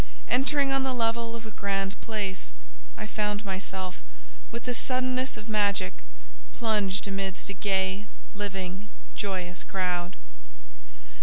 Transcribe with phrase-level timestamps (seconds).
[0.27, 2.53] Entering on the level of a Grande Place,
[2.97, 4.01] I found myself,
[4.51, 5.93] with the suddenness of magic,
[6.55, 10.15] plunged amidst a gay, living, joyous crowd.